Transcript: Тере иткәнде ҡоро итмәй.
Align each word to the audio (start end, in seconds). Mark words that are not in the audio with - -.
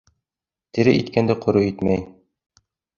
Тере 0.79 0.95
иткәнде 1.01 1.37
ҡоро 1.47 1.65
итмәй. 1.69 2.05